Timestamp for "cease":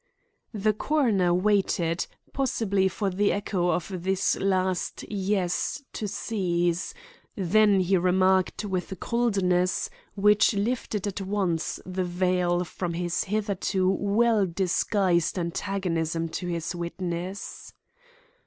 6.07-6.95